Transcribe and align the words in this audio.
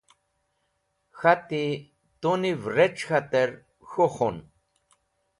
K̃hati: 1.17 1.63
Tu 2.19 2.31
niv 2.41 2.61
rec̃h 2.75 3.03
k̃hater 3.07 3.49
k̃hũ 3.89 4.09
khun. 4.15 4.37